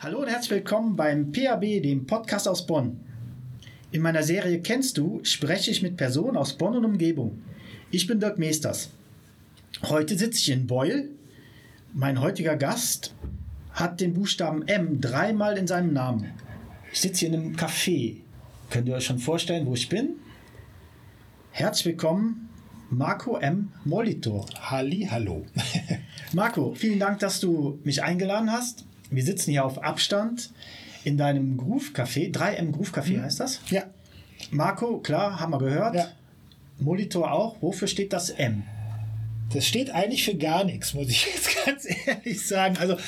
[0.00, 3.00] Hallo und herzlich willkommen beim PAB, dem Podcast aus Bonn.
[3.90, 7.42] In meiner Serie Kennst du spreche ich mit Personen aus Bonn und Umgebung.
[7.90, 8.90] Ich bin Dirk Meesters.
[9.82, 11.10] Heute sitze ich in Beul.
[11.94, 13.12] Mein heutiger Gast
[13.72, 16.30] hat den Buchstaben M dreimal in seinem Namen.
[16.92, 18.18] Ich sitze hier in einem Café.
[18.70, 20.10] Könnt ihr euch schon vorstellen, wo ich bin?
[21.50, 22.48] Herzlich willkommen,
[22.88, 23.72] Marco M.
[23.84, 24.46] Molitor.
[24.60, 25.44] Halli, hallo.
[26.32, 28.84] Marco, vielen Dank, dass du mich eingeladen hast.
[29.10, 30.50] Wir sitzen hier auf Abstand
[31.04, 32.30] in deinem Groove Café.
[32.32, 33.22] 3M Groove Café Mhm.
[33.22, 33.60] heißt das?
[33.70, 33.84] Ja,
[34.50, 35.94] Marco, klar, haben wir gehört.
[35.94, 36.08] Ja.
[36.78, 37.56] Molitor auch.
[37.60, 38.62] Wofür steht das M?
[39.54, 42.76] das steht eigentlich für gar nichts, muss ich jetzt ganz ehrlich sagen.
[42.78, 42.98] Also,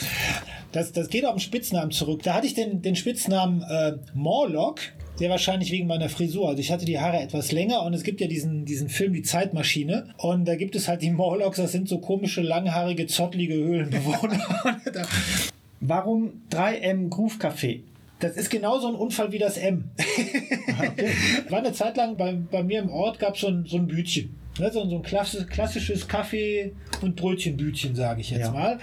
[0.73, 2.23] das, das geht auf den Spitznamen zurück.
[2.23, 4.81] Da hatte ich den, den Spitznamen äh, Morlock,
[5.17, 6.49] sehr wahrscheinlich wegen meiner Frisur.
[6.49, 9.21] Also, ich hatte die Haare etwas länger und es gibt ja diesen, diesen Film Die
[9.23, 10.15] Zeitmaschine.
[10.17, 14.41] Und da gibt es halt die Morlocks, das sind so komische, langhaarige, zottlige Höhlenbewohner.
[15.81, 17.83] Warum 3M Groove Café?
[18.21, 19.91] Das ist genauso ein Unfall wie das M.
[21.49, 23.87] War eine Zeit lang bei, bei mir im Ort gab so es ein, so ein
[23.87, 24.37] Bütchen.
[24.59, 28.51] Ne, so, so ein klassisch, klassisches Kaffee- und Brötchenbütchen, sage ich jetzt Ja.
[28.51, 28.79] mal.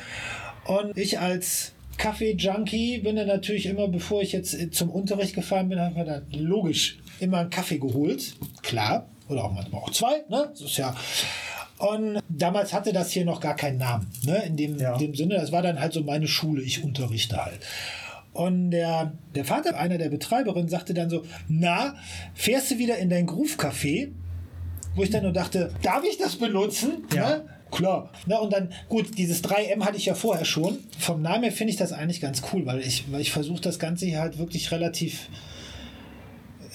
[0.65, 5.79] Und ich als Kaffee-Junkie bin dann natürlich immer, bevor ich jetzt zum Unterricht gefahren bin,
[5.79, 8.33] habe ich mir dann logisch immer einen Kaffee geholt.
[8.63, 9.07] Klar.
[9.29, 10.23] Oder auch manchmal auch zwei.
[10.29, 10.47] Ne?
[10.51, 10.95] Das ist ja.
[11.79, 14.07] Und damals hatte das hier noch gar keinen Namen.
[14.23, 14.43] Ne?
[14.47, 14.97] In dem, Ja.
[14.97, 16.61] dem Sinne, das war dann halt so meine Schule.
[16.63, 17.59] Ich unterrichte halt.
[18.33, 21.95] Und der, der Vater einer der Betreiberinnen sagte dann so, na,
[22.35, 24.09] fährst du wieder in dein Groove-Café?
[24.95, 27.03] Wo ich dann nur dachte, darf ich das benutzen?
[27.13, 27.29] Ja.
[27.29, 27.45] Ne?
[27.71, 28.09] Klar.
[28.25, 30.77] Na, und dann, gut, dieses 3M hatte ich ja vorher schon.
[30.97, 33.77] Vom Namen her finde ich das eigentlich ganz cool, weil ich, weil ich versuche das
[33.77, 35.27] Ganze hier halt wirklich relativ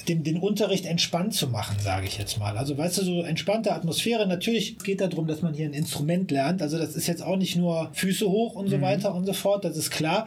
[0.08, 2.56] den, den Unterricht entspannt zu machen, sage ich jetzt mal.
[2.56, 4.26] Also weißt du, so entspannte Atmosphäre.
[4.26, 6.62] Natürlich geht darum, dass man hier ein Instrument lernt.
[6.62, 9.64] Also das ist jetzt auch nicht nur Füße hoch und so weiter und so fort,
[9.64, 10.26] das ist klar.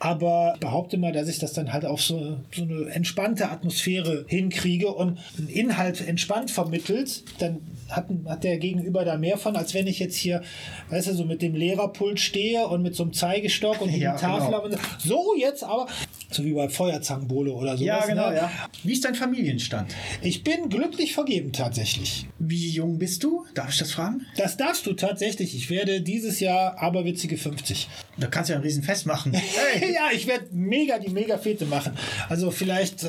[0.00, 4.24] Aber ich behaupte mal, dass ich das dann halt auf so, so eine entspannte Atmosphäre
[4.28, 9.74] hinkriege und einen Inhalt entspannt vermittelt, dann hat, hat der Gegenüber da mehr von, als
[9.74, 10.42] wenn ich jetzt hier,
[10.90, 14.12] weißt du, so mit dem Lehrerpult stehe und mit so einem Zeigestock und mit Ja,
[14.12, 14.82] dem Tafel genau.
[14.98, 15.88] so jetzt aber,
[16.30, 17.80] so wie bei Feuerzangenbowle oder sowas.
[17.80, 18.36] Ja, genau, ne?
[18.36, 18.50] ja.
[18.82, 19.94] Wie ist dein Familienstand?
[20.20, 22.26] Ich bin glücklich vergeben tatsächlich.
[22.38, 23.46] Wie jung bist du?
[23.54, 24.26] Darf ich das fragen?
[24.36, 25.54] Das darfst du tatsächlich.
[25.54, 27.88] Ich werde dieses Jahr aberwitzige 50.
[28.18, 29.32] Da kannst du ja ein Riesenfest machen.
[29.78, 29.94] Hey!
[29.94, 31.92] ja, ich werde mega die mega Fete machen.
[32.28, 33.08] Also vielleicht äh,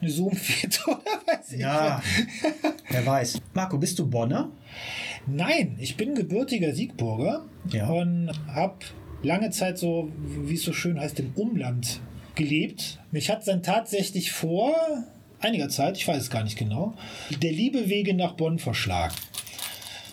[0.00, 1.60] eine Zoom-Fete oder weiß ich.
[1.60, 2.02] Ja,
[2.90, 3.40] wer weiß.
[3.54, 4.50] Marco, bist du Bonner?
[5.26, 7.88] Nein, ich bin gebürtiger Siegburger Ja.
[7.88, 8.76] und habe
[9.22, 10.10] lange Zeit so,
[10.44, 12.00] wie es so schön heißt, im Umland
[12.38, 12.98] gelebt.
[13.10, 14.74] Mich hat dann tatsächlich vor
[15.40, 16.94] einiger Zeit, ich weiß es gar nicht genau,
[17.42, 19.14] der Liebe wege nach Bonn verschlagen.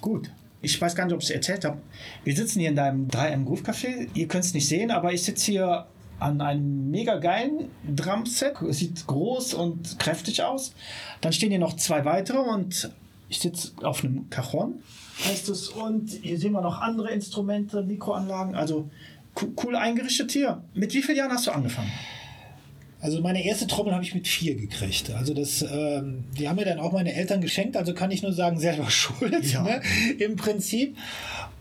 [0.01, 0.29] Gut.
[0.61, 1.77] Ich weiß gar nicht, ob ich es erzählt habe.
[2.23, 4.07] Wir sitzen hier in deinem 3M Groove Café.
[4.15, 5.85] Ihr könnt es nicht sehen, aber ich sitze hier
[6.19, 8.59] an einem mega geilen Drumset.
[8.63, 10.73] Es sieht groß und kräftig aus.
[11.21, 12.89] Dann stehen hier noch zwei weitere und
[13.29, 14.81] ich sitze auf einem Cajon,
[15.25, 15.69] heißt es.
[15.69, 18.55] Und hier sehen wir noch andere Instrumente, Mikroanlagen.
[18.55, 18.89] Also
[19.63, 20.63] cool eingerichtet hier.
[20.73, 21.91] Mit wie vielen Jahren hast du angefangen?
[23.01, 25.11] Also meine erste Trommel habe ich mit vier gekriegt.
[25.11, 28.33] Also das, ähm, die haben mir dann auch meine Eltern geschenkt, also kann ich nur
[28.33, 29.61] sagen, selber schuld, Ja.
[29.63, 29.81] ne,
[30.17, 30.97] im Prinzip.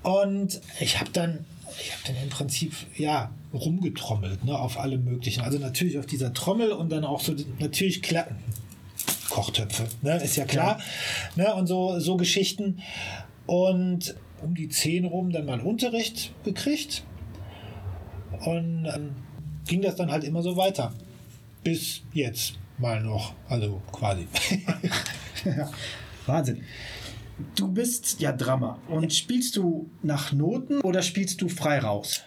[0.03, 1.45] Und ich habe dann,
[1.81, 5.43] ich habe dann im Prinzip, ja, rumgetrommelt, ne, auf alle möglichen.
[5.43, 8.27] Also natürlich auf dieser Trommel und dann auch so, natürlich klar,
[9.29, 10.79] Kochtöpfe, ne, ist ja klar,
[11.37, 12.81] ne, und so, so Geschichten.
[13.47, 17.03] Und um die zehn rum dann mal Unterricht gekriegt.
[18.45, 19.11] Und ähm,
[19.67, 20.93] ging das dann halt immer so weiter.
[21.63, 23.35] Bis jetzt mal noch.
[23.49, 24.27] Also quasi.
[26.27, 26.63] Wahnsinn.
[27.57, 28.79] Du bist ja Drummer.
[28.89, 32.23] Und spielst du nach Noten oder spielst du frei raus?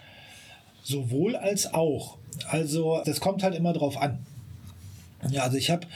[0.82, 2.18] Sowohl als auch.
[2.48, 4.24] Also das kommt halt immer drauf an.
[5.30, 5.86] Ja, also ich habe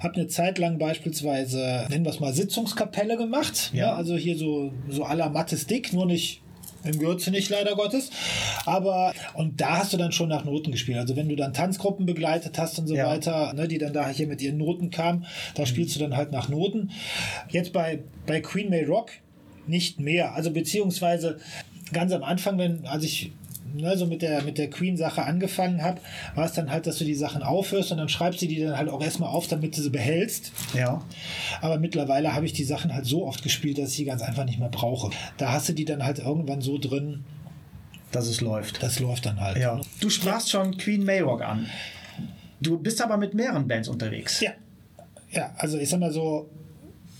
[0.00, 3.70] hab eine Zeit lang beispielsweise, nennen wir es mal, Sitzungskapelle gemacht.
[3.72, 3.86] Ja.
[3.86, 3.94] Ja.
[3.94, 6.42] also hier so, so la Mattes Dick, nur nicht
[6.86, 8.10] im Gürze nicht, leider Gottes.
[8.64, 10.98] Aber, und da hast du dann schon nach Noten gespielt.
[10.98, 13.06] Also wenn du dann Tanzgruppen begleitet hast und so Ja.
[13.08, 16.32] weiter, ne, die dann da hier mit ihren Noten kamen, da spielst du dann halt
[16.32, 16.90] nach Noten.
[17.50, 19.10] Jetzt bei, bei Queen May Rock
[19.66, 20.34] nicht mehr.
[20.34, 21.38] Also beziehungsweise
[21.92, 23.32] ganz am Anfang, wenn, als ich
[23.74, 26.00] ne, so mit der, mit der Queen-Sache angefangen habe,
[26.34, 28.76] war es dann halt, dass du die Sachen aufhörst und dann schreibst du die dann
[28.76, 30.52] halt auch erstmal auf, damit du sie behältst.
[30.74, 31.02] Ja.
[31.60, 34.44] Aber mittlerweile habe ich die Sachen halt so oft gespielt, dass ich die ganz einfach
[34.44, 35.10] nicht mehr brauche.
[35.36, 37.24] Da hast du die dann halt irgendwann so drin,
[38.12, 38.82] Dass es läuft.
[38.82, 39.56] das läuft dann halt.
[39.58, 39.80] Ja.
[40.00, 41.66] Du sprachst schon Queen Mayrock an.
[42.60, 44.40] Du bist aber mit mehreren Bands unterwegs.
[44.40, 44.52] Ja.
[45.30, 46.48] Ja, also ich sag mal so,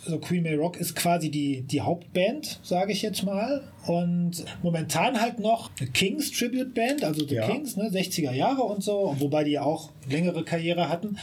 [0.06, 3.62] also Queen May Rock ist quasi die, die Hauptband, sage ich jetzt mal.
[3.86, 7.46] Und momentan halt noch eine Kings Tribute Band, also The Ja.
[7.48, 11.18] Kings, ne, 60er Jahre und so, wobei die auch längere Karriere hatten.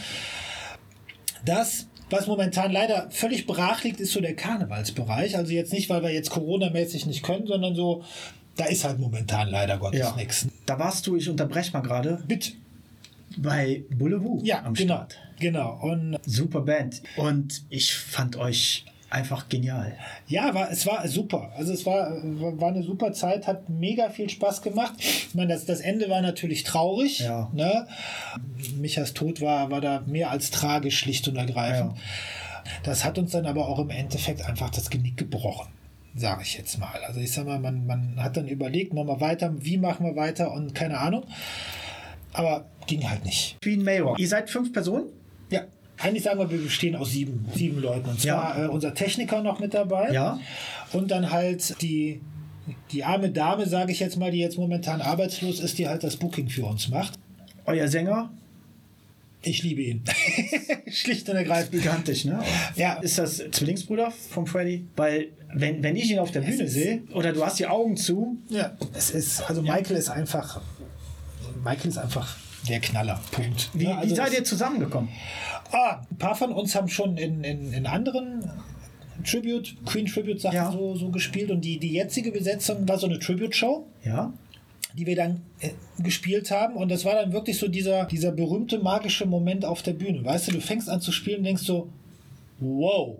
[1.45, 5.35] Das, was momentan leider völlig brach liegt, ist so der Karnevalsbereich.
[5.35, 8.03] Also jetzt nicht, weil wir jetzt Corona-mäßig nicht können, sondern so,
[8.55, 10.15] da ist halt momentan leider Gottes Ja.
[10.15, 10.47] nichts.
[10.65, 12.51] Da warst du, ich unterbreche mal gerade, Bitte.
[13.37, 14.95] bei Boulevou Ja, am genau.
[14.95, 15.17] Start.
[15.43, 15.77] Genau.
[15.81, 17.01] Und Super Band.
[17.17, 19.97] Und ich fand euch einfach genial.
[20.25, 21.51] Ja, war, es war super.
[21.57, 24.93] Also es war, war eine super Zeit, hat mega viel Spaß gemacht.
[24.99, 27.19] Ich meine, das, das Ende war natürlich traurig.
[27.19, 27.49] Ja.
[27.51, 27.87] Ne?
[28.77, 31.97] Michas Tod war, war da mehr als tragisch, schlicht und ergreifend.
[32.83, 35.67] Das hat uns dann aber auch im Endeffekt einfach das Genick gebrochen,
[36.15, 37.03] sage ich jetzt mal.
[37.05, 40.15] Also ich sag mal, man, man hat dann überlegt, machen wir weiter, wie machen wir
[40.15, 41.25] weiter und keine Ahnung.
[42.31, 43.57] Aber ging halt nicht.
[43.61, 44.17] Queen Mayrock.
[44.17, 45.09] Ihr seid fünf Personen?
[45.53, 45.61] Ja.
[45.99, 48.09] Eigentlich sagen wir, wir bestehen aus sieben, sieben Leuten.
[48.09, 48.65] Und zwar Ja.
[48.65, 50.11] äh, unser Techniker noch mit dabei.
[50.11, 50.39] Ja.
[50.91, 52.19] Und dann halt die,
[52.91, 56.17] die arme Dame, sage ich jetzt mal, die jetzt momentan arbeitslos ist, die halt das
[56.17, 57.13] Booking für uns macht.
[57.65, 58.31] Euer Sänger?
[59.43, 60.03] Ich liebe ihn.
[60.91, 61.71] Schlicht und ergreifend.
[61.73, 62.39] Gigantisch, ne?
[62.75, 62.93] Ja.
[62.95, 64.85] Ist das Zwillingsbruder vom Freddy?
[64.95, 68.37] Weil, wenn, wenn ich ihn auf der Bühne sehe, oder du hast die Augen zu,
[68.49, 70.61] Ja, es ist, also Michael ist einfach,
[71.63, 72.35] Michael ist einfach
[72.67, 73.19] der Knaller.
[73.31, 73.69] Punkt.
[73.73, 75.09] wie, Ja, also wie seid ihr zusammengekommen?
[75.71, 78.49] Ah, ein paar von uns haben schon in, in, in anderen
[79.25, 80.71] Tribute, Queen Tribute Sachen Ja.
[80.71, 83.85] so, so gespielt und die, die jetzige Besetzung war so eine Tribute Show.
[84.03, 84.33] Ja.
[84.95, 85.69] die wir dann äh,
[85.99, 86.75] gespielt haben.
[86.75, 90.23] Und das war dann wirklich so dieser, dieser berühmte magische Moment auf der Bühne.
[90.23, 91.89] Weißt du, du fängst an zu spielen und denkst so,
[92.59, 93.17] wow,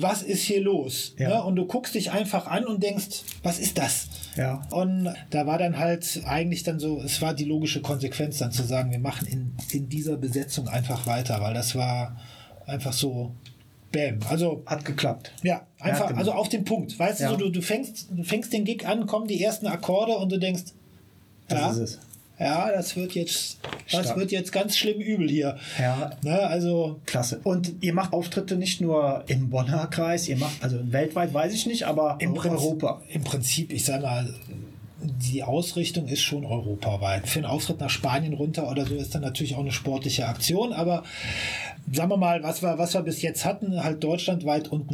[0.00, 1.14] was ist hier los?
[1.18, 1.28] Ja.
[1.28, 1.42] Ne?
[1.42, 4.08] Und du guckst dich einfach an und denkst, was ist das?
[4.36, 4.62] Ja.
[4.70, 8.62] Und da war dann halt eigentlich dann so, es war die logische Konsequenz dann zu
[8.62, 12.16] sagen, wir machen in, in dieser Besetzung einfach weiter, weil das war
[12.66, 13.32] einfach so,
[13.90, 14.20] bam.
[14.28, 15.32] Also Hat geklappt.
[15.42, 16.96] ja, einfach, also auf den Punkt.
[16.96, 17.30] Weißt Ja.
[17.32, 20.38] du, du, du, fängst, du fängst den Gig an, kommen die ersten Akkorde und du
[20.38, 20.62] denkst,
[21.48, 21.98] Das ja, ist es.
[22.38, 23.58] Ja, das wird jetzt,
[23.90, 24.18] das Stark.
[24.18, 25.56] wird jetzt ganz schlimm übel hier.
[25.78, 26.10] Ja.
[26.22, 27.40] Ne, also, Klasse.
[27.42, 31.66] Und ihr macht Auftritte nicht nur im Bonner Kreis, ihr macht, also weltweit weiß ich
[31.66, 33.02] nicht, aber im Prinzip, Europa.
[33.08, 34.32] Im Prinzip, ich sag mal,
[35.00, 37.28] die Ausrichtung ist schon europaweit.
[37.28, 40.72] Für einen Auftritt nach Spanien runter oder so ist dann natürlich auch eine sportliche Aktion,
[40.72, 41.04] aber
[41.92, 44.90] sagen wir mal, was wir, was wir bis jetzt hatten, halt deutschlandweit und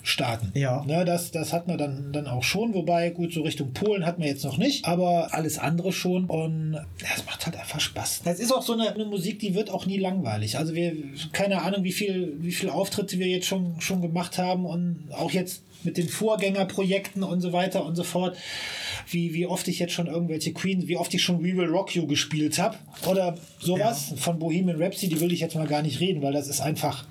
[0.00, 0.52] Nachbarstaaten.
[0.54, 0.84] Ja.
[0.84, 4.22] Ne, das, das hatten wir dann, dann auch schon, wobei, gut, so Richtung Polen hatten
[4.22, 8.22] wir jetzt noch nicht, aber alles andere schon und ja, es macht halt einfach Spaß.
[8.24, 10.58] Das ist auch so eine, eine Musik, die wird auch nie langweilig.
[10.58, 10.94] Also wir,
[11.32, 15.30] keine Ahnung, wie viel, wie viel Auftritte wir jetzt schon, schon gemacht haben und auch
[15.30, 18.36] jetzt mit den Vorgängerprojekten und so weiter und so fort.
[19.08, 21.96] Wie, wie oft ich jetzt schon irgendwelche Queens, wie oft ich schon We Will Rock
[21.96, 22.76] You gespielt habe
[23.08, 26.48] oder sowas von Bohemian Rhapsody, die will ich jetzt mal gar nicht reden, weil das
[26.48, 27.06] ist einfach,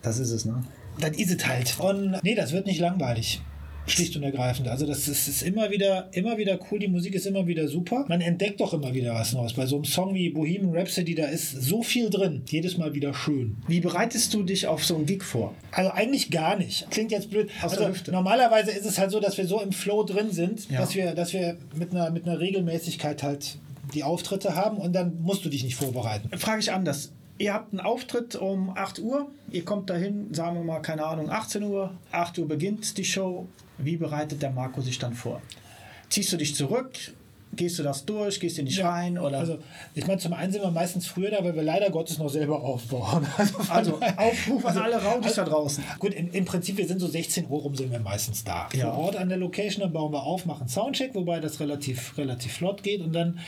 [0.00, 0.62] Das ist es, ne?
[1.00, 1.76] Das ist es halt.
[1.78, 3.40] Und nee, das wird nicht langweilig.
[3.86, 4.68] Schlicht und ergreifend.
[4.68, 6.78] Also das ist, ist immer wieder, immer wieder cool.
[6.78, 8.04] Die Musik ist immer wieder super.
[8.06, 9.54] Man entdeckt doch immer wieder was Neues.
[9.54, 12.42] Bei so einem Song wie Bohemian Rhapsody, da ist so viel drin.
[12.50, 13.56] Jedes Mal wieder schön.
[13.66, 15.54] Wie bereitest du dich auf so einen Gig vor?
[15.72, 16.90] Also eigentlich gar nicht.
[16.90, 17.48] Klingt jetzt blöd.
[17.62, 18.12] Aus der Also Hüfte.
[18.12, 20.80] normalerweise ist es halt so, dass wir so im Flow drin sind, Ja.
[20.80, 23.56] dass wir, dass wir mit einer, mit einer Regelmäßigkeit halt
[23.94, 26.28] die Auftritte haben und dann musst du dich nicht vorbereiten.
[26.36, 27.10] Frage ich anders.
[27.38, 31.30] Ihr habt einen Auftritt um 8 Uhr, ihr kommt dahin, sagen wir mal, keine Ahnung,
[31.30, 33.46] 18 Uhr, 8 Uhr beginnt die Show.
[33.78, 35.40] Wie bereitet der Marco sich dann vor?
[36.08, 36.90] Ziehst du dich zurück?
[37.54, 38.40] Gehst du das durch?
[38.40, 39.18] Gehst du nicht rein?
[39.18, 39.38] Oder?
[39.38, 39.58] Also,
[39.94, 42.60] ich meine, zum einen sind wir meistens früher da, weil wir leider Gottes noch selber
[42.60, 43.26] aufbauen.
[43.38, 45.82] Also, Also, Aufruf an alle Rowdies da draußen.
[45.98, 48.68] Gut, im, im Prinzip, wir sind so 16 Uhr rum, sind wir meistens da.
[48.74, 48.92] Ja.
[48.92, 52.52] Vor Ort an der Location, dann bauen wir auf, machen Soundcheck, wobei das relativ, relativ
[52.52, 53.38] flott geht und dann,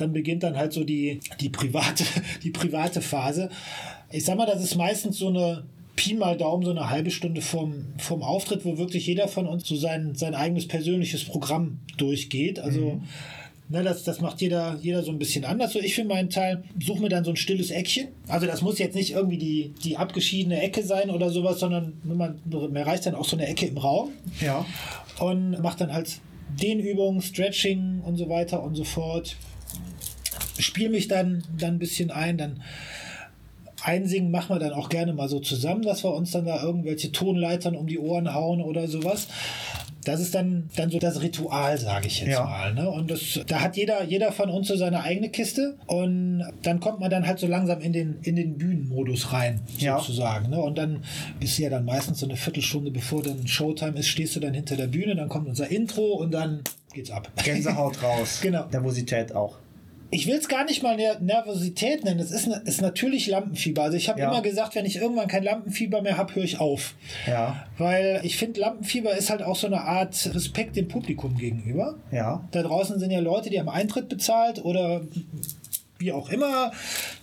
[0.00, 2.04] dann beginnt dann halt so die, die, private,
[2.42, 3.48] die private Phase.
[4.10, 5.64] Ich sag mal, das ist meistens so eine
[5.96, 9.66] Pi mal Daumen, so eine halbe Stunde vorm, vorm Auftritt, wo wirklich jeder von uns
[9.68, 12.58] so sein, sein eigenes persönliches Programm durchgeht.
[12.58, 13.00] Also,
[13.72, 15.72] Ne, das, das macht jeder, jeder so ein bisschen anders.
[15.72, 18.08] So, ich für meinen Teil suche mir dann so ein stilles Eckchen.
[18.26, 22.40] Also das muss jetzt nicht irgendwie die, die abgeschiedene Ecke sein oder sowas, sondern man,
[22.44, 24.66] mir reicht dann auch so eine Ecke im Raum Ja.
[25.20, 26.18] und macht dann halt
[26.60, 29.36] Dehnübungen, Stretching und so weiter und so fort.
[30.60, 32.62] Spiele mich dann, dann ein bisschen ein, dann
[33.82, 37.12] einsingen machen wir dann auch gerne mal so zusammen, dass wir uns dann da irgendwelche
[37.12, 39.28] Tonleitern um die Ohren hauen oder sowas.
[40.04, 42.44] Das ist dann, dann so das Ritual, sage ich jetzt Ja.
[42.44, 42.72] mal.
[42.72, 42.88] Ne?
[42.90, 45.76] Und das, da hat jeder, jeder von uns so seine eigene Kiste.
[45.86, 49.98] Und dann kommt man dann halt so langsam in den, in den Bühnenmodus rein, Ja.
[49.98, 50.48] sozusagen.
[50.48, 50.58] Ne?
[50.60, 51.04] Und dann
[51.40, 54.76] ist ja dann meistens so eine Viertelstunde, bevor dann Showtime ist, stehst du dann hinter
[54.76, 56.62] der Bühne, dann kommt unser Intro und dann
[56.94, 57.30] geht's ab.
[57.44, 58.40] Gänsehaut raus.
[58.42, 58.64] Genau.
[58.72, 59.56] Nervosität auch.
[60.12, 62.18] Ich will es gar nicht mal Ner Nervosität nennen.
[62.20, 63.82] Es ist, ne, ist natürlich Lampenfieber.
[63.84, 64.28] Also ich habe Ja.
[64.30, 66.94] immer gesagt, wenn ich irgendwann kein Lampenfieber mehr habe, höre ich auf.
[67.26, 67.66] Ja.
[67.78, 71.96] Weil ich finde, Lampenfieber ist halt auch so eine Art Respekt dem Publikum gegenüber.
[72.10, 72.44] Ja.
[72.50, 75.02] Da draußen sind ja Leute, die haben Eintritt bezahlt oder
[75.98, 76.72] wie auch immer.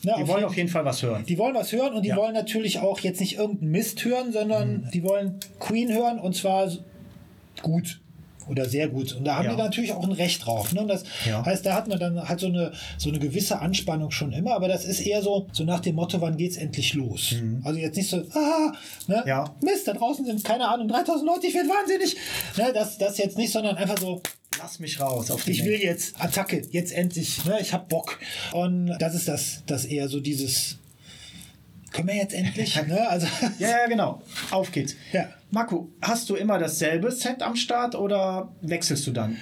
[0.03, 1.25] Ne, Die wollen auf jeden Fall was hören.
[1.27, 2.15] die wollen was hören und die Ja.
[2.15, 4.91] wollen natürlich auch jetzt nicht irgendeinen Mist hören, sondern Mhm.
[4.93, 6.71] die wollen Queen hören und zwar
[7.63, 7.99] gut
[8.49, 9.13] oder sehr gut.
[9.13, 9.51] Und da haben Ja.
[9.55, 10.73] die natürlich auch ein Recht drauf.
[10.73, 10.81] Ne?
[10.81, 11.45] Und das Ja.
[11.45, 14.67] heißt, da hat man dann halt so eine, so eine gewisse Anspannung schon immer, aber
[14.67, 17.35] das ist eher so, so nach dem Motto, wann geht's endlich los?
[17.63, 18.71] Also jetzt nicht so, ah,
[19.07, 19.21] ne?
[19.23, 19.27] Mhm.
[19.27, 19.55] Ja.
[19.61, 22.15] Mist, da draußen sind, keine Ahnung, 3000 Leute, ich werde wahnsinnig.
[22.57, 22.71] Ne?
[22.73, 24.21] Das, das jetzt nicht, sondern einfach so,
[24.59, 27.59] Lass mich raus auf die ich will jetzt Attacke, jetzt endlich, ne?
[27.61, 28.17] ich hab Bock.
[28.53, 30.79] Und das ist das, das eher so dieses,
[31.97, 32.75] können wir jetzt endlich?
[32.87, 33.07] ne?
[33.09, 33.27] Also,
[33.59, 34.21] Ja, ja, genau.
[34.51, 34.95] Auf geht's.
[35.11, 35.25] Ja.
[35.49, 39.37] Marco, hast du immer dasselbe Set am Start oder wechselst du dann?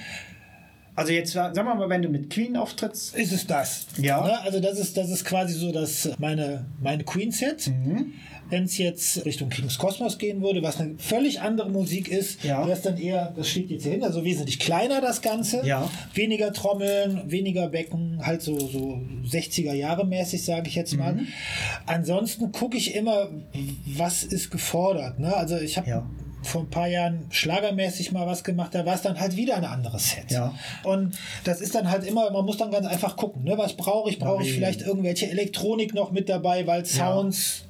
[0.96, 3.14] Also jetzt, sagen wir mal, wenn du mit Queen auftrittst.
[3.14, 3.86] ist es das.
[3.98, 4.24] Ja.
[4.26, 4.40] Ne?
[4.40, 7.68] Also das ist, das ist quasi so das meine, meine Queen-Set.
[7.68, 8.14] Mhm.
[8.48, 12.60] Wenn es jetzt Richtung Kings Cosmos gehen würde, was eine völlig andere Musik ist, Ja.
[12.60, 15.66] wäre es dann eher, das steht jetzt hier hin, also wesentlich kleiner das Ganze.
[15.66, 15.90] Ja.
[16.14, 21.14] Weniger Trommeln, weniger Becken, halt so, so 60er Jahre mäßig, sage ich jetzt mal.
[21.14, 21.26] Mhm.
[21.86, 23.28] Ansonsten gucke ich immer,
[23.84, 25.18] was ist gefordert.
[25.18, 25.36] Ne?
[25.36, 26.06] Also ich habe Ja.
[26.42, 29.64] Vor ein paar Jahren schlagermäßig mal was gemacht, da war es dann halt wieder ein
[29.64, 30.30] anderes Set.
[30.30, 30.54] Ja.
[30.84, 33.58] Und das ist dann halt immer, man muss dann ganz einfach gucken, ne?
[33.58, 34.18] was brauche ich?
[34.18, 37.64] Brauche ich vielleicht irgendwelche Elektronik noch mit dabei, weil Sounds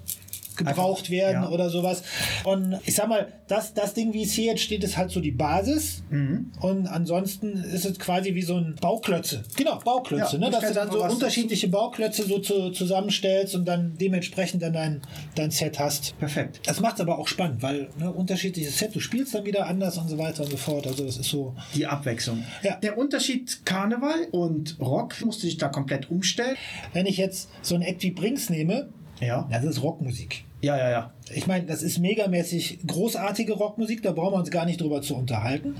[0.56, 1.48] gebraucht Einfach, werden ja.
[1.50, 2.02] oder sowas.
[2.44, 5.20] Und ich sag mal, das, das Ding, wie es hier jetzt steht, ist halt so
[5.20, 6.02] die Basis.
[6.10, 6.50] Mhm.
[6.60, 9.44] Und ansonsten ist es quasi wie so ein Bauklötze.
[9.56, 10.36] Genau, Bauklötze.
[10.36, 10.50] Ja, ne?
[10.50, 15.02] Dass du dann so unterschiedliche Bauklötze so zu, zusammenstellst und dann dementsprechend dann dein,
[15.34, 16.18] dein Set hast.
[16.18, 16.60] Perfekt.
[16.64, 19.98] Das macht es aber auch spannend, weil ne, unterschiedliches Set, du spielst dann wieder anders
[19.98, 20.86] und so weiter und so fort.
[20.86, 21.54] Also das ist so.
[21.74, 22.44] Die Abwechslung.
[22.62, 22.76] Ja.
[22.76, 26.56] Der Unterschied Karneval und Rock musst du dich da komplett umstellen.
[26.92, 28.88] Wenn ich jetzt so ein Act wie Brings nehme,
[29.20, 29.48] Ja.
[29.50, 30.44] das ist Rockmusik.
[30.62, 31.12] Ja, ja, ja.
[31.34, 35.14] Ich meine, das ist megamäßig großartige Rockmusik, da brauchen wir uns gar nicht drüber zu
[35.14, 35.76] unterhalten.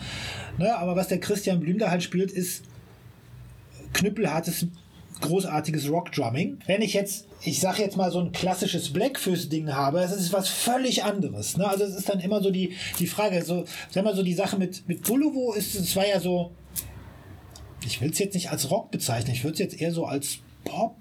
[0.59, 2.64] Ne, aber was der Christian Blüm da halt spielt, ist
[3.95, 4.66] knüppelhartes,
[5.23, 6.59] großartiges Rockdrumming.
[6.66, 10.49] Wenn ich jetzt, ich sag jetzt mal so ein klassisches Blackfist-Ding habe, das ist was
[10.49, 11.56] völlig anderes.
[11.56, 11.66] Ne?
[11.66, 14.59] Also es ist dann immer so die, die Frage, so, sag mal so die Sache
[14.59, 16.52] mit, mit Buluvo ist, es war ja so,
[17.85, 20.38] ich will es jetzt nicht als Rock bezeichnen, ich würde es jetzt eher so als
[20.64, 20.97] Pop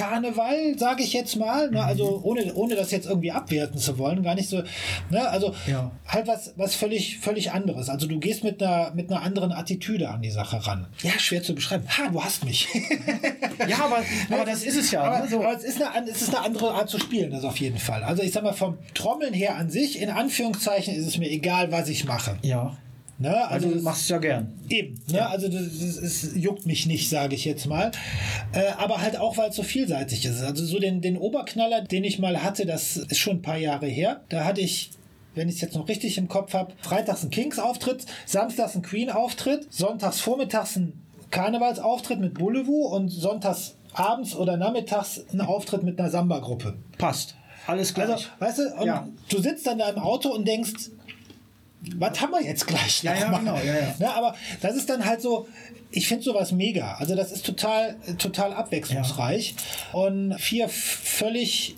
[0.00, 1.70] Karneval, sage ich jetzt mal.
[1.70, 1.82] Ne?
[1.82, 4.62] Also ohne, ohne das jetzt irgendwie abwerten zu wollen, gar nicht so.
[5.10, 5.28] Ne?
[5.28, 5.90] Also Ja.
[6.06, 7.88] halt was, was völlig, völlig anderes.
[7.88, 10.86] Also du gehst mit einer, mit einer anderen Attitüde an die Sache ran.
[11.02, 11.84] Ja, schwer zu beschreiben.
[11.88, 12.68] Ha, du hast mich.
[13.68, 13.98] Ja, aber,
[14.30, 15.02] aber das ist es ja.
[15.02, 15.28] Aber, ne?
[15.28, 15.42] so.
[15.42, 18.02] aber es, ist eine, es ist eine andere Art zu spielen, das auf jeden Fall.
[18.02, 21.70] Also ich sag mal, vom Trommeln her an sich, in Anführungszeichen, ist es mir egal,
[21.70, 22.38] was ich mache.
[22.42, 22.78] Ja.
[23.20, 23.48] Ne?
[23.48, 24.50] Also du machst es ja gern.
[24.70, 25.28] Eben, ne?
[25.28, 27.90] also das, das, das juckt mich nicht, sage ich jetzt mal.
[28.52, 30.42] Äh, aber halt auch, weil es so vielseitig ist.
[30.42, 33.86] Also so den, den Oberknaller, den ich mal hatte, das ist schon ein paar Jahre
[33.86, 34.22] her.
[34.30, 34.92] Da hatte ich,
[35.34, 39.70] wenn ich es jetzt noch richtig im Kopf habe, freitags ein Kings-Auftritt, samstags ein Queen-Auftritt,
[39.70, 40.94] sonntags vormittags ein
[41.30, 46.78] Karnevalsauftritt mit Boulevou und sonntags abends oder nachmittags ein Auftritt mit einer Samba-Gruppe.
[46.96, 47.34] Passt.
[47.66, 48.08] Alles gleich.
[48.08, 49.06] Also, weißt du, Ja.
[49.28, 50.90] du sitzt dann da im Auto und denkst,
[51.96, 53.02] was haben wir jetzt gleich?
[53.02, 53.94] Ja, ja, genau, ja, ja.
[53.98, 55.48] Ne, aber das ist dann halt so,
[55.90, 56.94] ich finde sowas mega.
[56.94, 59.54] Also das ist total, total abwechslungsreich.
[59.92, 61.76] Und vier völlig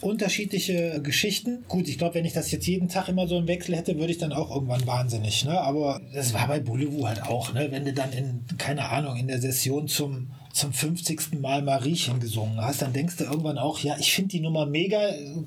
[0.00, 1.64] unterschiedliche Geschichten.
[1.66, 4.12] Gut, ich glaube, wenn ich das jetzt jeden Tag immer so im Wechsel hätte, würde
[4.12, 5.44] ich dann auch irgendwann wahnsinnig.
[5.44, 5.58] Ne?
[5.58, 7.52] Aber das war bei Boulevou halt auch.
[7.54, 7.68] Ne?
[7.70, 11.40] Wenn du dann in, keine Ahnung, in der Session zum, zum 50.
[11.40, 15.00] Mal Mariechen gesungen hast, dann denkst du irgendwann auch, ja, ich finde die Nummer mega.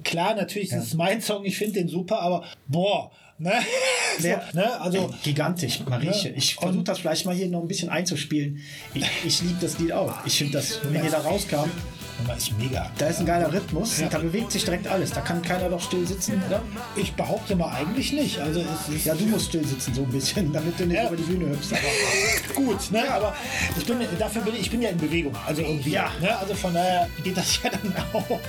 [0.04, 3.54] Klar, natürlich ist es mein Song, ich finde den super, aber boah, ne?
[4.20, 4.82] so, ne?
[4.82, 6.30] Also, Gigantisch, Marieche.
[6.30, 6.36] Ja.
[6.36, 8.60] Ich versuche das vielleicht mal hier noch ein bisschen einzuspielen.
[8.94, 10.26] Ich, ich liebe das Lied auch.
[10.26, 11.70] Ich finde das, wenn ihr da rauskam,
[12.20, 12.90] Nummer ist mega.
[12.98, 14.00] da ist ein geiler Rhythmus.
[14.00, 14.08] Ja.
[14.10, 15.12] Da bewegt sich direkt alles.
[15.12, 16.62] Da kann keiner doch still sitzen, oder?
[16.96, 18.40] Ich behaupte mal eigentlich nicht.
[18.40, 21.08] Also es ist Ja, du musst still sitzen so ein bisschen, damit du nicht Ja.
[21.08, 21.74] über die Bühne hüpfst.
[21.74, 23.12] Aber gut, ne?
[23.12, 23.36] aber
[23.78, 25.92] ich bin, dafür bin ich, ich bin ja in Bewegung, also irgendwie.
[25.92, 26.12] Ja.
[26.22, 26.36] Ne?
[26.38, 28.40] Also von daher geht das ja dann auch.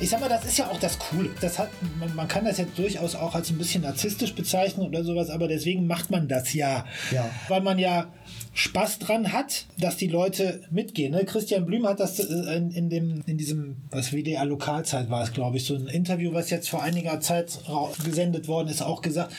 [0.00, 1.30] Ich sag mal, das ist ja auch das Coole.
[1.40, 5.04] Das hat, man, man kann das jetzt durchaus auch als ein bisschen narzisstisch bezeichnen oder
[5.04, 6.84] sowas, aber deswegen macht man das ja.
[7.10, 7.28] Ja.
[7.48, 8.06] Weil man ja
[8.56, 11.12] Spaß dran hat, dass die Leute mitgehen.
[11.12, 11.24] Ne?
[11.24, 15.32] Christian Blüm hat das äh, in, in, dem, in diesem, was WDR Lokalzeit war es,
[15.32, 17.58] glaube ich, so ein Interview, was jetzt vor einiger Zeit
[18.04, 19.32] gesendet worden ist, auch gesagt.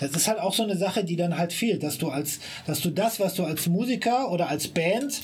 [0.00, 2.80] Das ist halt auch so eine Sache, die dann halt fehlt, dass du als, dass
[2.80, 5.22] du das, was du als Musiker oder als Band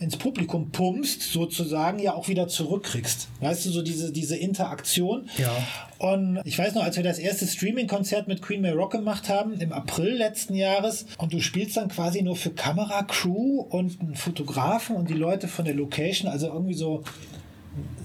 [0.00, 3.28] ins Publikum pumpst, sozusagen, ja auch wieder zurückkriegst.
[3.40, 5.28] Weißt du, so diese, diese Interaktion.
[5.36, 5.50] Ja.
[5.98, 9.60] Und ich weiß noch, als wir das erste Streaming-Konzert mit Queen May Rock gemacht haben,
[9.60, 14.14] im April letzten Jahres, und du spielst dann quasi nur für Kamera, Crew und einen
[14.14, 17.04] Fotografen und die Leute von der Location, also irgendwie so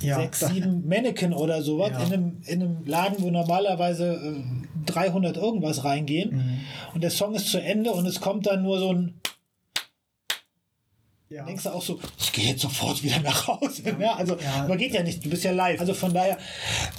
[0.01, 2.03] Ja, sechs, sieben Mannequin oder sowas Ja.
[2.03, 6.35] in, einem, in einem Laden, wo normalerweise äh, 300 irgendwas reingehen.
[6.35, 6.59] Mhm.
[6.93, 9.13] Und der Song ist zu Ende und es kommt dann nur so ein
[11.29, 11.45] ja.
[11.45, 13.81] denkst du auch so, ich gehe jetzt sofort wieder nach Hause.
[13.97, 14.15] Ne?
[14.15, 14.63] Also, Ja.
[14.63, 15.79] aber geht ja nicht, du bist ja live.
[15.79, 16.37] Also von daher,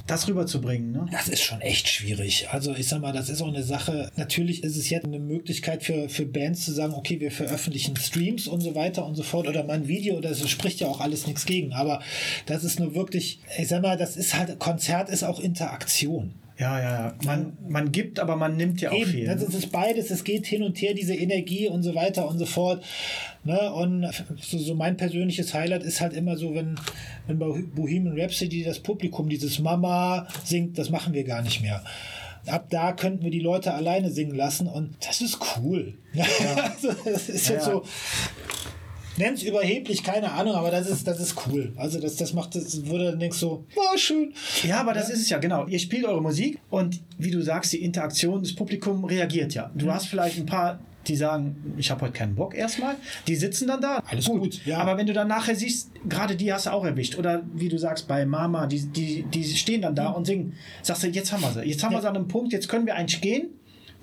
[0.07, 0.93] das rüberzubringen.
[0.93, 1.07] Ne?
[1.13, 2.49] das ist schon echt schwierig.
[2.51, 4.11] Also ich sag mal, das ist auch eine Sache.
[4.17, 8.49] Natürlich ist es jetzt eine Möglichkeit für, für Bands zu sagen, okay, wir veröffentlichen Streams
[8.49, 11.27] und so weiter und so fort oder mal ein Video, das spricht ja auch alles
[11.27, 11.73] nichts gegen.
[11.73, 12.03] Aber
[12.47, 16.35] das ist nur wirklich, ich sag mal, das ist halt, Konzert ist auch Interaktion.
[16.59, 17.15] Ja, ja, ja.
[17.25, 19.27] Man, man gibt, aber man nimmt ja auch Eben, viel.
[19.27, 19.47] das ne?
[19.49, 22.47] ist es beides, es geht hin und her, diese Energie und so weiter und so
[22.47, 22.83] fort.
[23.45, 23.73] Ne?
[23.75, 24.09] Und
[24.41, 26.77] so, so mein persönliches Highlight ist halt immer so, wenn,
[27.27, 31.85] wenn bei Bohemian Rhapsody das Publikum dieses Mama singt, das machen wir gar nicht mehr.
[32.47, 35.95] Ab da könnten wir die Leute alleine singen lassen und das ist cool.
[36.17, 37.73] also, das ist Ja, jetzt ja.
[37.73, 37.83] so.
[39.19, 41.73] Nenn's überheblich, keine Ahnung, aber das ist, das ist cool.
[41.77, 44.33] Also das, das macht das, du dann denkst so, war schön.
[44.63, 45.67] Ja, aber das ist es ja, genau.
[45.67, 49.71] Ihr spielt eure Musik und wie du sagst, die Interaktion, das Publikum reagiert ja.
[49.75, 49.79] Mhm.
[49.79, 52.97] Du hast vielleicht ein paar, die sagen, ich habe heute keinen Bock erstmal.
[53.29, 54.03] Die sitzen dann da.
[54.07, 54.79] Alles gut, ja.
[54.79, 57.17] Aber wenn du dann nachher siehst, gerade die hast du auch erwischt.
[57.17, 60.55] Oder wie du sagst, bei Mama, die, die, die stehen dann da und singen.
[60.83, 61.63] Sagst du, jetzt haben wir sie.
[61.63, 61.95] Jetzt haben Mhm.
[61.95, 61.99] Ja.
[61.99, 63.51] wir sie an einem Punkt, jetzt können wir eigentlich gehen.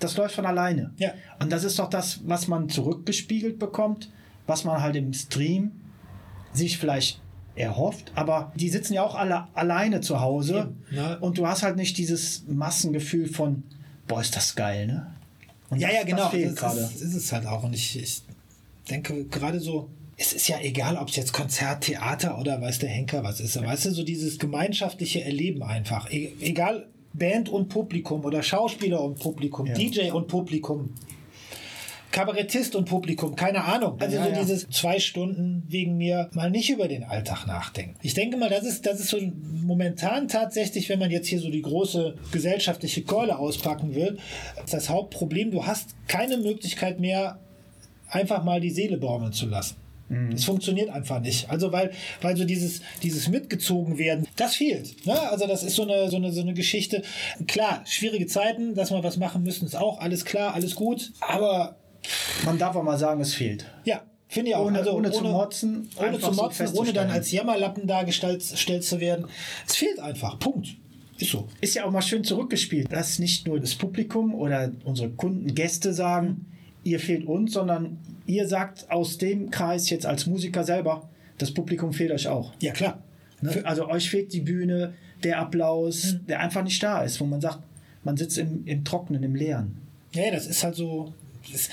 [0.00, 0.92] Das läuft von alleine.
[0.98, 1.12] Ja.
[1.40, 4.10] Und das ist doch das, was man zurückgespiegelt bekommt,
[4.46, 5.72] was man halt im Stream
[6.52, 7.20] sich vielleicht
[7.56, 11.18] erhofft, aber die sitzen ja auch alle alleine zu Hause Eben, ne?
[11.20, 13.62] und du hast halt nicht dieses Massengefühl von,
[14.08, 15.14] boah, ist das geil, ne?
[15.70, 16.18] Und Ja, das, ja, genau.
[16.18, 17.62] Das fehlt das ist, ist es halt auch.
[17.62, 18.22] Und ich, ich
[18.90, 22.90] denke gerade so, es ist ja egal, ob es jetzt Konzert, Theater oder weiß der
[22.90, 23.60] Henker was ist.
[23.60, 26.10] Weißt du, so dieses gemeinschaftliche Erleben einfach.
[26.10, 29.74] E egal, Band und Publikum oder Schauspieler und Publikum, Ja.
[29.74, 30.90] DJ und Publikum.
[32.14, 34.00] Kabarettist und Publikum, keine Ahnung.
[34.00, 34.38] Also Ja, so ja.
[34.38, 37.96] dieses zwei Stunden wegen mir mal nicht über den Alltag nachdenken.
[38.02, 39.18] Ich denke mal, das ist, das ist so
[39.64, 44.18] momentan tatsächlich, wenn man jetzt hier so die große gesellschaftliche Keule auspacken will,
[44.70, 47.40] das Hauptproblem, du hast keine Möglichkeit mehr,
[48.08, 49.74] einfach mal die Seele baumeln zu lassen.
[50.32, 51.50] Es funktioniert einfach nicht.
[51.50, 51.90] Also weil,
[52.20, 55.04] weil so dieses, dieses mitgezogen werden, das fehlt.
[55.04, 55.18] Ne?
[55.30, 57.02] Also das ist so eine, so, eine, so eine Geschichte.
[57.48, 61.10] Klar, schwierige Zeiten, dass wir was machen müssen, ist auch alles klar, alles gut.
[61.20, 61.76] Aber
[62.44, 63.64] Man darf auch mal sagen, es fehlt.
[63.84, 64.66] ja, finde ich auch.
[64.66, 66.94] Ohne- also ohne zu motzen, ohne zu so motzen, ohne festzustellen.
[66.94, 69.26] dann als Jammerlappen dargestellt gestellt zu werden.
[69.66, 70.38] Es fehlt einfach.
[70.38, 70.68] Punkt.
[71.18, 71.46] Ist so.
[71.60, 75.92] Ist ja auch mal schön zurückgespielt, dass nicht nur das Publikum oder unsere Kunden, Gäste
[75.94, 76.46] sagen,
[76.82, 81.92] ihr fehlt uns, sondern ihr sagt aus dem Kreis jetzt als Musiker selber, das Publikum
[81.92, 82.52] fehlt euch auch.
[82.60, 83.02] Ja, klar.
[83.40, 83.62] Ne?
[83.64, 87.60] Also euch fehlt die Bühne, der Applaus, der einfach nicht da ist, wo man sagt,
[88.02, 89.76] man sitzt im, im Trockenen, im Leeren.
[90.12, 91.14] Ja, das ist halt so.
[91.52, 91.68] Das,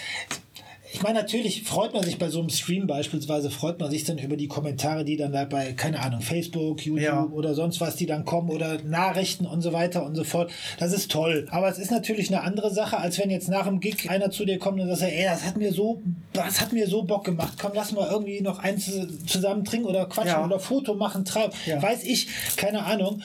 [0.94, 4.18] ich meine, natürlich freut man sich bei so einem Stream beispielsweise, freut man sich dann
[4.18, 7.24] über die Kommentare, die dann da bei, keine Ahnung, Facebook, YouTube Ja.
[7.32, 10.52] oder sonst was, die dann kommen oder Nachrichten und so weiter und so fort.
[10.80, 11.48] Das ist toll.
[11.50, 14.44] Aber es ist natürlich eine andere Sache, als wenn jetzt nach dem Gig einer zu
[14.44, 16.02] dir kommt und sagt, ey, das hat mir so,
[16.34, 17.54] das hat mir so Bock gemacht.
[17.60, 18.92] Komm, lass mal irgendwie noch eins
[19.26, 20.46] zusammen trinken oder quatschen Ja.
[20.46, 21.54] oder Foto machen, treib.
[21.66, 21.82] Ja.
[21.82, 23.22] Weiß ich, keine Ahnung.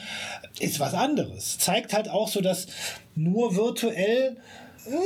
[0.61, 1.57] Ist was anderes.
[1.57, 2.67] Zeigt halt auch so, dass
[3.13, 4.37] nur virtuell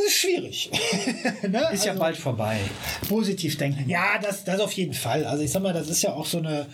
[0.07, 0.69] ist schwierig.
[1.47, 1.69] ne?
[1.73, 2.59] Ist ja Also- bald vorbei.
[3.07, 3.89] Positiv denken.
[3.89, 5.25] ja, das, das auf jeden Fall.
[5.25, 6.67] Also ich sag mal, das ist ja auch so eine,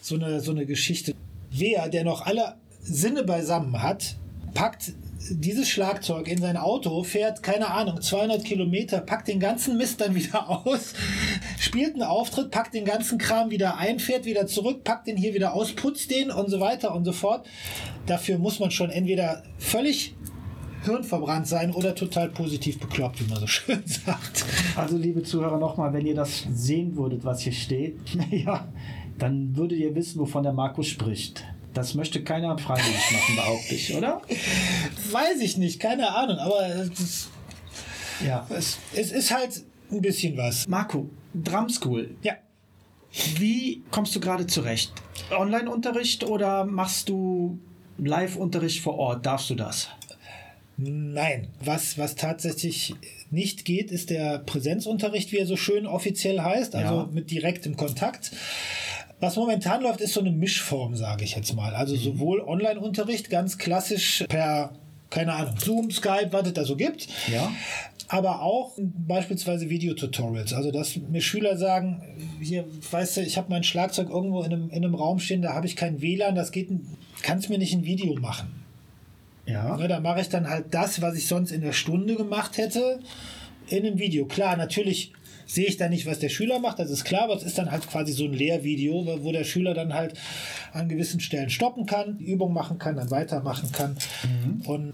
[0.00, 1.14] so eine, so eine Geschichte.
[1.50, 4.16] Wer, der noch alle Sinne beisammen hat,
[4.54, 4.92] packt
[5.30, 10.14] dieses Schlagzeug in sein Auto, fährt, keine Ahnung, 200 Kilometer, packt den ganzen Mist dann
[10.14, 10.94] wieder aus,
[11.58, 15.34] spielt einen Auftritt, packt den ganzen Kram wieder ein, fährt wieder zurück, packt den hier
[15.34, 17.46] wieder aus, putzt den und so weiter und so fort.
[18.06, 20.14] Dafür muss man schon entweder völlig
[20.84, 24.44] hirnverbrannt sein oder total positiv bekloppt, wie man so schön sagt.
[24.76, 27.98] Also, liebe Zuhörer, nochmal, wenn ihr das sehen würdet, was hier steht,
[28.30, 28.68] ja,
[29.18, 31.44] dann würdet ihr wissen, wovon der Markus spricht.
[31.74, 34.22] Das möchte keiner freiwillig machen, behaupte ich, oder?
[35.12, 37.28] Weiß ich nicht, keine Ahnung, aber es,
[38.24, 38.46] Ja.
[38.48, 40.66] es, es ist halt ein bisschen was.
[40.66, 42.32] Marco, Drum School, Ja.
[43.36, 44.92] wie kommst du gerade zurecht?
[45.36, 47.58] Online-Unterricht oder machst du
[47.98, 49.26] Live-Unterricht vor Ort?
[49.26, 49.88] Darfst du das?
[50.80, 52.94] Nein, was, was tatsächlich
[53.32, 57.08] nicht geht, ist der Präsenzunterricht, wie er so schön offiziell heißt, also Ja.
[57.12, 58.30] mit direktem Kontakt.
[59.20, 61.74] Was momentan läuft, ist so eine Mischform, sage ich jetzt mal.
[61.74, 64.70] Also sowohl Online-Unterricht, ganz klassisch per,
[65.10, 67.50] keine Ahnung, Zoom, Skype, was es da so gibt, Ja.
[68.06, 70.52] aber auch beispielsweise Videotutorials.
[70.52, 72.02] Also, dass mir Schüler sagen,
[72.40, 75.54] hier, weißt du, ich habe mein Schlagzeug irgendwo in einem, in einem Raum stehen, da
[75.54, 76.68] habe ich kein WLAN, das geht,
[77.22, 78.57] kannst mir nicht ein Video machen.
[79.48, 79.76] Ja.
[79.76, 83.00] Ne, da mache ich dann halt das, was ich sonst in der Stunde gemacht hätte,
[83.68, 84.26] in einem Video.
[84.26, 85.12] Klar, natürlich
[85.46, 87.70] sehe ich da nicht, was der Schüler macht, das ist klar, aber es ist dann
[87.70, 90.14] halt quasi so ein Lehrvideo, wo der Schüler dann halt
[90.72, 93.96] an gewissen Stellen stoppen kann, die Übung machen kann, dann weitermachen kann.
[94.22, 94.60] Mhm.
[94.66, 94.92] Und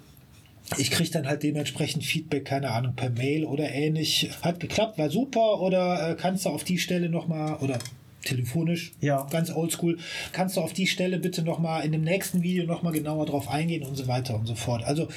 [0.79, 4.31] ich kriege dann halt dementsprechend Feedback, keine Ahnung, per Mail oder ähnlich.
[4.43, 7.79] Hat geklappt, war super oder äh, kannst du auf die Stelle nochmal oder
[8.25, 9.27] telefonisch, ja.
[9.31, 9.99] ganz oldschool.
[10.33, 13.85] Kannst du auf die Stelle bitte nochmal in dem nächsten Video nochmal genauer drauf eingehen
[13.85, 14.85] und so weiter und so fort.
[14.85, 15.09] Also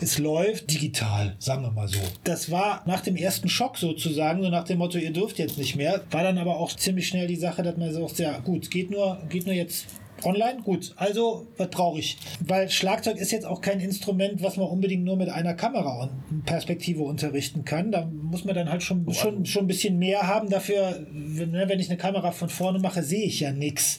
[0.00, 2.00] es läuft digital, sagen wir mal so.
[2.24, 5.76] Das war nach dem ersten Schock sozusagen, so nach dem Motto, ihr dürft jetzt nicht
[5.76, 8.90] mehr, war dann aber auch ziemlich schnell die Sache, dass man sagt, ja gut, geht
[8.90, 9.86] nur, geht nur jetzt
[10.24, 10.62] Online?
[10.62, 10.92] Gut.
[10.96, 12.16] Also, was brauche ich?
[12.40, 16.44] Weil Schlagzeug ist jetzt auch kein Instrument, was man unbedingt nur mit einer Kamera und
[16.44, 17.92] Perspektive unterrichten kann.
[17.92, 20.48] Da muss man dann halt schon, oh, schon, schon ein bisschen mehr haben.
[20.50, 23.98] Dafür, wenn, wenn ich eine Kamera von vorne mache, sehe ich ja nichts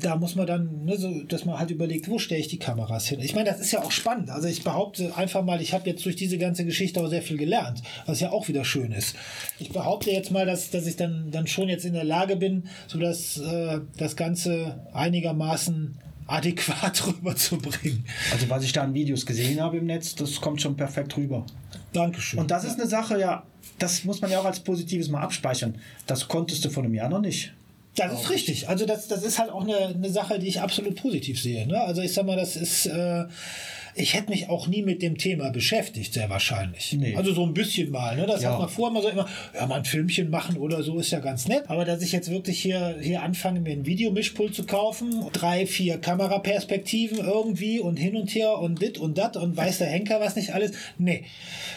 [0.00, 3.06] da muss man dann, ne, so, dass man halt überlegt, wo stelle ich die Kameras
[3.06, 3.20] hin.
[3.20, 4.30] Ich meine, das ist ja auch spannend.
[4.30, 7.36] Also ich behaupte einfach mal, ich habe jetzt durch diese ganze Geschichte auch sehr viel
[7.36, 9.16] gelernt, was ja auch wieder schön ist.
[9.58, 12.68] Ich behaupte jetzt mal, dass, dass ich dann, dann schon jetzt in der Lage bin,
[12.86, 18.04] so dass äh, das Ganze einigermaßen adäquat rüberzubringen.
[18.32, 21.46] Also was ich da an Videos gesehen habe im Netz, das kommt schon perfekt rüber.
[21.92, 22.40] Dankeschön.
[22.40, 23.44] Und das ist eine Sache, ja,
[23.78, 25.76] das muss man ja auch als Positives mal abspeichern.
[26.06, 27.52] Das konntest du vor einem Jahr noch nicht.
[27.96, 28.68] Das ist richtig.
[28.68, 31.66] Also das, das ist halt auch eine, eine Sache, die ich absolut positiv sehe.
[31.66, 31.80] Ne?
[31.80, 33.24] Also ich sag mal, das ist, äh,
[33.94, 36.92] ich hätte mich auch nie mit dem Thema beschäftigt, sehr wahrscheinlich.
[36.92, 37.16] Nee.
[37.16, 38.14] Also so ein bisschen mal.
[38.14, 38.26] Ne?
[38.26, 38.52] Das ja.
[38.52, 41.20] hat man vorher mal so immer, ja, mal ein Filmchen machen oder so ist ja
[41.20, 41.64] ganz nett.
[41.68, 45.96] Aber dass ich jetzt wirklich hier, hier anfange, mir ein Videomischpult zu kaufen, drei, vier
[45.96, 50.36] Kameraperspektiven irgendwie und hin und her und dit und dat und weiß der Henker was
[50.36, 50.72] nicht alles.
[50.98, 51.24] Nee,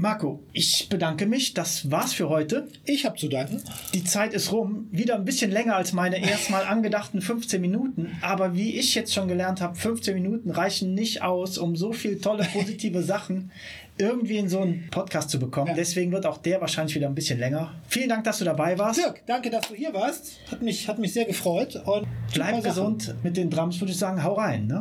[0.00, 1.54] Marco, ich bedanke mich.
[1.54, 2.68] Das war's für heute.
[2.84, 3.60] Ich habe zu danken.
[3.94, 4.86] Die Zeit ist rum.
[4.92, 8.16] Wieder ein bisschen länger als meine erstmal angedachten 15 Minuten.
[8.20, 12.20] Aber wie ich jetzt schon gelernt habe, 15 Minuten reichen nicht aus, um so viele
[12.20, 13.50] tolle positive Sachen
[13.98, 15.68] irgendwie in so einen Podcast zu bekommen.
[15.68, 15.74] Ja.
[15.74, 17.74] Deswegen wird auch der wahrscheinlich wieder ein bisschen länger.
[17.88, 18.98] Vielen Dank, dass du dabei warst.
[18.98, 20.38] Dirk, danke, dass du hier warst.
[20.50, 21.76] Hat mich, hat mich sehr gefreut.
[21.84, 24.22] Und Bleib gesund mit den Drums, würde ich sagen.
[24.22, 24.66] Hau rein.
[24.66, 24.80] Ne?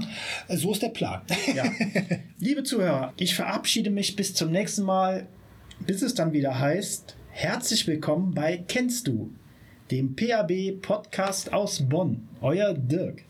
[0.50, 1.22] So ist der Plan.
[1.54, 1.66] Ja.
[2.40, 5.28] Liebe Zuhörer, ich verabschiede mich bis zum nächsten Mal,
[5.80, 9.32] bis es dann wieder heißt, herzlich willkommen bei Kennst du,
[9.92, 12.28] dem PAB Podcast aus Bonn.
[12.42, 13.27] Euer Dirk.